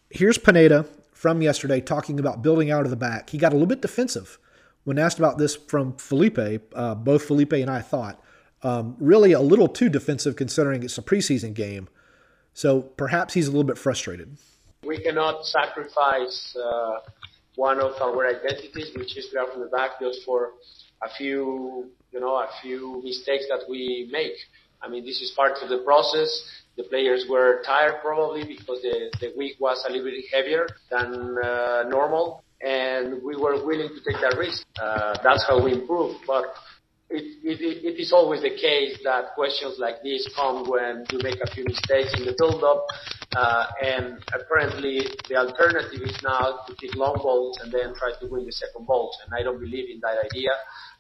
here's 0.09 0.37
Pineda 0.37 0.85
from 1.13 1.41
yesterday 1.41 1.81
talking 1.81 2.19
about 2.19 2.41
building 2.41 2.69
out 2.69 2.83
of 2.83 2.89
the 2.89 2.95
back. 2.97 3.29
He 3.29 3.37
got 3.37 3.51
a 3.51 3.55
little 3.55 3.67
bit 3.67 3.81
defensive 3.81 4.37
when 4.83 4.99
asked 4.99 5.17
about 5.17 5.37
this 5.37 5.55
from 5.55 5.93
Felipe. 5.93 6.39
Uh, 6.73 6.95
both 6.95 7.25
Felipe 7.25 7.53
and 7.53 7.69
I 7.69 7.81
thought 7.81 8.21
um, 8.65 8.95
really 8.99 9.31
a 9.31 9.41
little 9.41 9.67
too 9.67 9.89
defensive 9.89 10.35
considering 10.35 10.81
it's 10.81 10.97
a 10.97 11.03
preseason 11.03 11.53
game. 11.53 11.87
So 12.53 12.81
perhaps 12.81 13.35
he's 13.35 13.47
a 13.47 13.51
little 13.51 13.63
bit 13.63 13.77
frustrated. 13.77 14.37
We 14.83 14.97
cannot 15.03 15.45
sacrifice 15.45 16.57
uh, 16.59 16.99
one 17.55 17.79
of 17.79 17.93
our 18.01 18.27
identities, 18.27 18.89
which 18.97 19.15
is 19.17 19.27
play 19.27 19.43
from 19.51 19.61
the 19.61 19.67
back, 19.67 19.99
just 20.01 20.23
for 20.25 20.53
a 21.03 21.09
few, 21.15 21.91
you 22.11 22.19
know, 22.19 22.35
a 22.35 22.49
few 22.63 23.01
mistakes 23.03 23.45
that 23.49 23.65
we 23.69 24.09
make. 24.11 24.33
I 24.81 24.89
mean, 24.89 25.05
this 25.05 25.21
is 25.21 25.31
part 25.35 25.57
of 25.61 25.69
the 25.69 25.79
process. 25.79 26.29
The 26.75 26.83
players 26.83 27.25
were 27.29 27.61
tired 27.65 28.01
probably 28.01 28.45
because 28.45 28.81
the, 28.81 29.11
the 29.21 29.33
week 29.37 29.57
was 29.59 29.85
a 29.87 29.91
little 29.91 30.05
bit 30.09 30.25
heavier 30.33 30.67
than 30.89 31.37
uh, 31.37 31.83
normal, 31.87 32.43
and 32.61 33.21
we 33.21 33.35
were 33.35 33.63
willing 33.63 33.89
to 33.89 34.11
take 34.11 34.19
that 34.21 34.37
risk. 34.37 34.65
Uh, 34.81 35.15
that's 35.23 35.45
how 35.47 35.63
we 35.63 35.73
improve. 35.73 36.15
But 36.25 36.55
it, 37.09 37.99
is 37.99 38.11
always 38.11 38.41
the 38.41 38.49
case 38.49 38.99
that 39.03 39.33
questions 39.35 39.75
like 39.77 40.01
this 40.01 40.27
come 40.35 40.67
when 40.69 41.05
you 41.11 41.19
make 41.21 41.39
a 41.41 41.47
few 41.51 41.63
mistakes 41.63 42.13
in 42.17 42.25
the 42.25 42.33
build-up, 42.37 42.85
uh, 43.35 43.67
and 43.83 44.23
apparently 44.33 45.05
the 45.29 45.35
alternative 45.35 46.01
is 46.01 46.17
now 46.23 46.59
to 46.67 46.75
kick 46.75 46.95
long 46.95 47.15
balls 47.21 47.59
and 47.61 47.71
then 47.71 47.93
try 47.95 48.11
to 48.19 48.27
win 48.27 48.45
the 48.45 48.51
second 48.51 48.87
balls. 48.87 49.17
And 49.25 49.33
I 49.33 49.43
don't 49.43 49.59
believe 49.59 49.89
in 49.89 49.99
that 50.01 50.17
idea. 50.25 50.49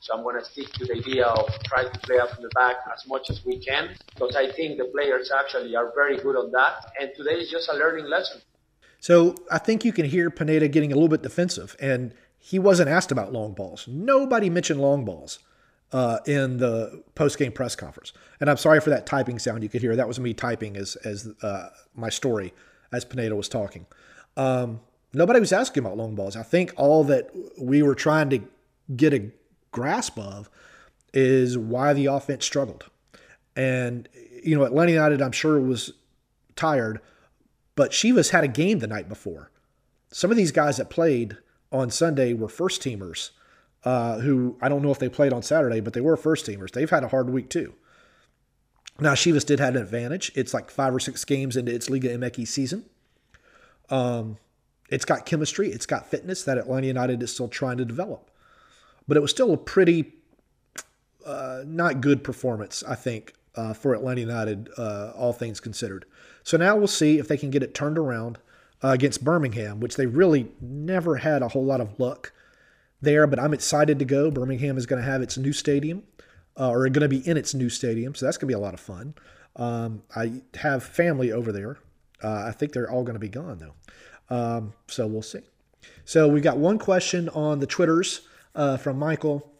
So 0.01 0.13
I'm 0.15 0.23
going 0.23 0.37
to 0.37 0.45
stick 0.45 0.71
to 0.73 0.85
the 0.85 0.93
idea 0.93 1.25
of 1.25 1.49
trying 1.63 1.91
to 1.91 1.99
play 1.99 2.19
up 2.19 2.29
in 2.37 2.43
the 2.43 2.51
back 2.53 2.75
as 2.93 3.07
much 3.07 3.29
as 3.29 3.41
we 3.45 3.63
can 3.65 3.95
because 4.13 4.35
I 4.35 4.51
think 4.55 4.77
the 4.77 4.85
players 4.85 5.31
actually 5.35 5.75
are 5.75 5.91
very 5.95 6.17
good 6.17 6.35
on 6.35 6.51
that. 6.51 6.91
And 6.99 7.11
today 7.15 7.39
is 7.41 7.49
just 7.49 7.69
a 7.69 7.73
learning 7.73 8.05
lesson. 8.05 8.41
So 8.99 9.35
I 9.49 9.57
think 9.57 9.85
you 9.85 9.93
can 9.93 10.05
hear 10.05 10.29
Pineda 10.29 10.67
getting 10.67 10.91
a 10.91 10.95
little 10.95 11.09
bit 11.09 11.21
defensive, 11.21 11.75
and 11.79 12.13
he 12.37 12.59
wasn't 12.59 12.89
asked 12.89 13.11
about 13.11 13.33
long 13.33 13.53
balls. 13.53 13.87
Nobody 13.87 14.49
mentioned 14.49 14.79
long 14.79 15.05
balls 15.05 15.39
uh, 15.95 16.19
in 16.25 16.57
the 16.57 17.01
post 17.15 17.39
game 17.39 17.53
press 17.53 17.73
conference. 17.73 18.11
And 18.41 18.49
I'm 18.49 18.57
sorry 18.57 18.81
for 18.81 18.89
that 18.89 19.05
typing 19.05 19.39
sound 19.39 19.63
you 19.63 19.69
could 19.69 19.79
hear. 19.79 19.95
That 19.95 20.09
was 20.09 20.19
me 20.19 20.33
typing 20.33 20.75
as 20.75 20.97
as 20.97 21.29
uh, 21.41 21.69
my 21.95 22.09
story 22.09 22.53
as 22.91 23.05
Pineda 23.05 23.33
was 23.33 23.47
talking. 23.47 23.85
Um, 24.35 24.81
nobody 25.13 25.39
was 25.39 25.53
asking 25.53 25.85
about 25.85 25.95
long 25.95 26.13
balls. 26.13 26.35
I 26.35 26.43
think 26.43 26.73
all 26.75 27.05
that 27.05 27.29
we 27.57 27.81
were 27.81 27.95
trying 27.95 28.29
to 28.31 28.41
get 28.93 29.13
a 29.13 29.31
grasp 29.71 30.19
of 30.19 30.49
is 31.13 31.57
why 31.57 31.93
the 31.93 32.07
offense 32.07 32.43
struggled. 32.43 32.89
And 33.55 34.09
you 34.43 34.53
know, 34.53 34.65
Atlanta 34.65 34.91
United, 34.91 35.21
I'm 35.21 35.31
sure 35.31 35.57
was 35.61 35.93
tired, 36.57 36.99
but 37.75 37.91
Chivas 37.91 38.31
had 38.31 38.43
a 38.43 38.49
game 38.49 38.79
the 38.79 38.87
night 38.87 39.07
before. 39.07 39.49
Some 40.11 40.29
of 40.29 40.35
these 40.35 40.51
guys 40.51 40.75
that 40.75 40.89
played 40.89 41.37
on 41.71 41.89
Sunday 41.89 42.33
were 42.33 42.49
first 42.49 42.81
teamers 42.81 43.29
uh, 43.85 44.19
who 44.19 44.57
I 44.61 44.67
don't 44.67 44.81
know 44.81 44.91
if 44.91 44.99
they 44.99 45.09
played 45.09 45.31
on 45.31 45.43
Saturday, 45.43 45.79
but 45.79 45.93
they 45.93 46.01
were 46.01 46.17
first 46.17 46.45
teamers. 46.45 46.71
They've 46.71 46.89
had 46.89 47.03
a 47.03 47.07
hard 47.07 47.29
week 47.29 47.49
too. 47.49 47.75
Now 48.99 49.13
Chivas 49.13 49.45
did 49.45 49.59
have 49.59 49.75
an 49.75 49.81
advantage. 49.81 50.31
It's 50.35 50.53
like 50.53 50.71
five 50.71 50.93
or 50.93 50.99
six 50.99 51.23
games 51.23 51.55
into 51.55 51.73
its 51.73 51.89
Liga 51.89 52.17
MX 52.17 52.47
season. 52.47 52.85
Um, 53.89 54.37
it's 54.89 55.05
got 55.05 55.25
chemistry, 55.25 55.69
it's 55.69 55.85
got 55.85 56.07
fitness 56.07 56.43
that 56.43 56.57
Atlanta 56.57 56.87
United 56.87 57.21
is 57.21 57.31
still 57.31 57.47
trying 57.47 57.77
to 57.77 57.85
develop. 57.85 58.31
But 59.07 59.17
it 59.17 59.19
was 59.19 59.31
still 59.31 59.53
a 59.53 59.57
pretty 59.57 60.13
uh, 61.25 61.63
not 61.65 62.01
good 62.01 62.23
performance, 62.23 62.83
I 62.87 62.95
think, 62.95 63.33
uh, 63.55 63.73
for 63.73 63.93
Atlanta 63.93 64.21
United, 64.21 64.69
uh, 64.77 65.11
all 65.15 65.33
things 65.33 65.59
considered. 65.59 66.05
So 66.43 66.57
now 66.57 66.75
we'll 66.75 66.87
see 66.87 67.19
if 67.19 67.27
they 67.27 67.37
can 67.37 67.49
get 67.49 67.63
it 67.63 67.73
turned 67.73 67.97
around 67.97 68.37
uh, 68.83 68.89
against 68.89 69.23
Birmingham, 69.23 69.79
which 69.79 69.95
they 69.95 70.05
really 70.05 70.51
never 70.61 71.17
had 71.17 71.41
a 71.41 71.49
whole 71.49 71.65
lot 71.65 71.81
of 71.81 71.99
luck 71.99 72.31
there, 73.05 73.25
but 73.27 73.39
I'm 73.39 73.53
excited 73.53 73.99
to 73.99 74.05
go. 74.05 74.29
Birmingham 74.29 74.77
is 74.77 74.85
going 74.85 75.01
to 75.01 75.09
have 75.09 75.21
its 75.21 75.37
new 75.37 75.53
stadium, 75.53 76.03
uh, 76.59 76.69
or 76.69 76.89
going 76.89 77.01
to 77.01 77.07
be 77.07 77.27
in 77.27 77.37
its 77.37 77.53
new 77.53 77.69
stadium, 77.69 78.15
so 78.15 78.25
that's 78.25 78.37
going 78.37 78.47
to 78.47 78.53
be 78.53 78.59
a 78.59 78.59
lot 78.59 78.73
of 78.73 78.79
fun. 78.79 79.15
Um, 79.55 80.03
I 80.15 80.41
have 80.55 80.83
family 80.83 81.31
over 81.31 81.51
there. 81.51 81.77
Uh, 82.21 82.45
I 82.47 82.51
think 82.51 82.73
they're 82.73 82.91
all 82.91 83.03
going 83.03 83.15
to 83.15 83.19
be 83.19 83.29
gone 83.29 83.59
though, 83.59 84.35
um, 84.35 84.73
so 84.87 85.07
we'll 85.07 85.21
see. 85.21 85.41
So 86.03 86.27
we've 86.27 86.43
got 86.43 86.57
one 86.57 86.79
question 86.79 87.29
on 87.29 87.59
the 87.59 87.67
Twitters 87.67 88.21
uh, 88.53 88.77
from 88.77 88.97
Michael, 88.99 89.51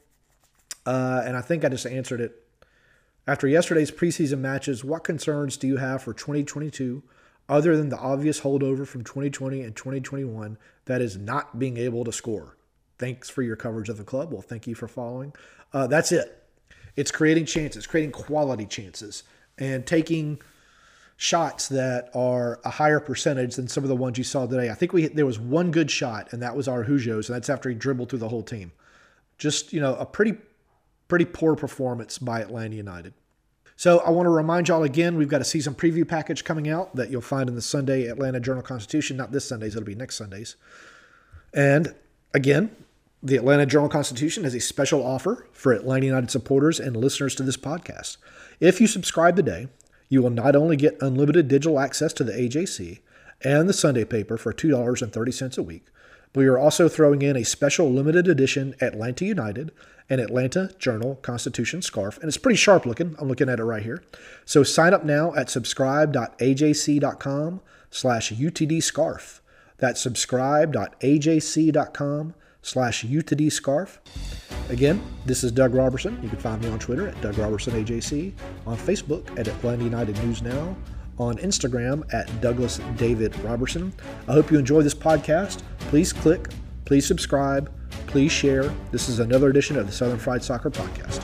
uh, 0.86 1.24
and 1.26 1.38
I 1.38 1.42
think 1.42 1.64
I 1.64 1.70
just 1.70 1.86
answered 1.86 2.22
it. 2.22 2.42
After 3.28 3.48
yesterday's 3.48 3.92
preseason 3.92 4.40
matches, 4.40 4.84
what 4.84 5.04
concerns 5.04 5.58
do 5.58 5.68
you 5.68 5.78
have 5.78 6.04
for 6.04 6.14
2022 6.14 7.02
other 7.50 7.76
than 7.76 7.90
the 7.90 7.98
obvious 7.98 8.42
holdover 8.42 8.88
from 8.88 9.04
2020 9.04 9.62
and 9.62 9.76
2021 9.76 10.58
that 10.86 11.02
is 11.02 11.18
not 11.18 11.58
being 11.58 11.78
able 11.78 12.04
to 12.04 12.12
score? 12.12 12.56
Thanks 12.98 13.30
for 13.30 13.42
your 13.42 13.56
coverage 13.56 13.90
of 13.90 13.98
the 13.98 14.04
club. 14.04 14.32
Well, 14.32 14.42
thank 14.42 14.68
you 14.68 14.76
for 14.76 14.88
following. 14.88 15.34
Uh, 15.74 15.88
that's 15.88 16.12
it. 16.12 16.44
It's 16.96 17.12
creating 17.12 17.46
chances, 17.46 17.86
creating 17.86 18.12
quality 18.12 18.66
chances, 18.66 19.24
and 19.58 19.86
taking 19.86 20.40
shots 21.18 21.68
that 21.70 22.10
are 22.14 22.60
a 22.64 22.70
higher 22.70 23.00
percentage 23.00 23.56
than 23.56 23.68
some 23.68 23.84
of 23.84 23.90
the 23.90 23.96
ones 23.96 24.18
you 24.18 24.24
saw 24.24 24.46
today. 24.46 24.70
I 24.70 24.74
think 24.74 24.94
we 24.94 25.08
there 25.08 25.26
was 25.26 25.40
one 25.40 25.72
good 25.72 25.92
shot, 25.92 26.32
and 26.32 26.42
that 26.42 26.56
was 26.56 26.68
Araujo's, 26.68 27.30
and 27.30 27.36
that's 27.36 27.50
after 27.50 27.70
he 27.70 27.76
dribbled 27.76 28.10
through 28.10 28.20
the 28.20 28.30
whole 28.30 28.44
team. 28.44 28.72
Just 29.38 29.74
you 29.74 29.82
know, 29.82 29.96
a 29.96 30.06
pretty 30.06 30.38
pretty 31.08 31.26
poor 31.26 31.56
performance 31.56 32.18
by 32.18 32.42
Atlanta 32.42 32.76
United. 32.76 33.14
So 33.78 34.00
I 34.00 34.10
want 34.10 34.26
to 34.26 34.30
remind 34.30 34.70
y'all 34.70 34.84
again, 34.84 35.18
we've 35.18 35.28
got 35.28 35.42
a 35.42 35.46
season 35.46 35.76
preview 35.76 36.08
package 36.08 36.46
coming 36.46 36.70
out 36.70 36.96
that 36.96 37.10
you'll 37.10 37.22
find 37.22 37.50
in 37.50 37.56
the 37.56 37.62
Sunday 37.62 38.08
Atlanta 38.08 38.40
Journal 38.40 38.64
Constitution. 38.64 39.18
Not 39.18 39.32
this 39.32 39.48
Sundays, 39.48 39.76
it'll 39.76 39.86
be 39.86 39.96
next 39.96 40.16
Sundays. 40.16 40.56
And 41.54 41.94
again, 42.34 42.72
The 43.26 43.36
Atlanta 43.38 43.66
Journal 43.66 43.90
Constitution 43.90 44.44
has 44.44 44.54
a 44.54 44.60
special 44.60 45.04
offer 45.04 45.48
for 45.52 45.74
Atlanta 45.74 46.06
United 46.06 46.30
supporters 46.30 46.80
and 46.80 46.96
listeners 46.96 47.34
to 47.34 47.42
this 47.42 47.58
podcast. 47.58 48.18
If 48.60 48.80
you 48.80 48.86
subscribe 48.86 49.36
today, 49.36 49.68
you 50.10 50.22
will 50.22 50.30
not 50.30 50.56
only 50.56 50.76
get 50.76 51.02
unlimited 51.02 51.48
digital 51.48 51.80
access 51.80 52.14
to 52.14 52.24
the 52.24 52.34
AJC 52.34 53.00
and 53.44 53.68
the 53.68 53.74
Sunday 53.74 54.06
paper 54.06 54.38
for 54.38 54.54
$2.30 54.54 55.58
a 55.58 55.64
week, 55.64 55.88
but 56.34 56.42
we 56.42 56.46
are 56.46 56.60
also 56.60 56.88
throwing 56.88 57.24
in 57.24 57.36
a 57.36 57.44
special 57.44 57.92
limited 57.92 58.28
edition 58.28 58.76
Atlanta 58.80 59.26
United 59.26 59.72
and 60.08 60.22
Atlanta 60.22 60.70
Journal 60.78 61.16
Constitution 61.24 61.82
scarf, 61.82 62.20
and 62.20 62.28
it's 62.28 62.38
pretty 62.38 62.58
sharp 62.58 62.86
looking. 62.86 63.16
I'm 63.18 63.28
looking 63.28 63.50
at 63.50 63.60
it 63.60 63.64
right 63.64 63.82
here. 63.82 64.04
So 64.46 64.62
sign 64.62 64.94
up 64.94 65.04
now 65.04 65.34
at 65.34 65.50
subscribe.ajc.com 65.50 67.62
slash 67.90 68.32
UTD 68.32 68.84
scarf. 68.84 69.42
That's 69.80 70.00
subscribe.ajc.com 70.00 72.36
slash 72.66 73.06
UTD 73.06 73.52
scarf. 73.52 74.02
Again, 74.70 75.02
this 75.26 75.44
is 75.44 75.52
Doug 75.52 75.76
Roberson. 75.76 76.20
You 76.24 76.30
can 76.30 76.40
find 76.40 76.62
me 76.62 76.70
on 76.70 76.80
Twitter 76.80 77.08
at 77.08 77.20
Doug 77.22 77.38
Roberson 77.38 77.74
AJC, 77.74 78.34
on 78.66 78.76
Facebook 78.76 79.40
at 79.40 79.48
Atlanta 79.48 79.84
United 79.84 80.18
News 80.24 80.42
Now, 80.42 80.76
on 81.20 81.38
Instagram 81.38 82.12
at 82.14 82.42
Douglas 82.42 82.80
David 82.98 83.38
Roberson. 83.40 83.94
I 84.28 84.34
hope 84.34 84.52
you 84.52 84.58
enjoy 84.58 84.82
this 84.82 84.96
podcast. 84.96 85.62
Please 85.80 86.12
click, 86.12 86.50
please 86.86 87.06
subscribe, 87.06 87.72
please 88.08 88.32
share. 88.32 88.74
This 88.92 89.08
is 89.10 89.20
another 89.20 89.50
edition 89.50 89.78
of 89.78 89.86
the 89.86 89.94
Southern 89.94 90.18
Fried 90.18 90.44
Soccer 90.44 90.72
Podcast. 90.72 91.24